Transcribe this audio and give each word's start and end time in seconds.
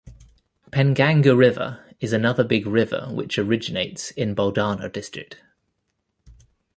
Penganga 0.71 1.37
river 1.37 1.85
is 1.99 2.11
another 2.11 2.43
big 2.43 2.65
river 2.65 3.07
which 3.11 3.37
originates 3.37 4.09
in 4.09 4.33
Buldhana 4.35 4.89
district. 4.91 5.37